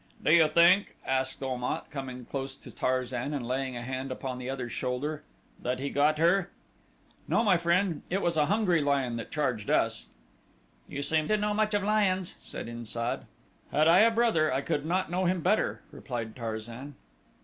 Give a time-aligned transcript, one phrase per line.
[0.23, 4.39] "Do you think," asked Om at, coming close to Tarzan and laying a hand upon
[4.39, 5.21] the other's shoulder,
[5.61, 6.49] "that he got her?"
[7.27, 10.07] "No, my friend; it was a hungry lion that charged us."
[10.87, 13.27] "You seem to know much of lions," said In sad.
[13.71, 16.95] "Had I a brother I could not know him better," replied Tarzan.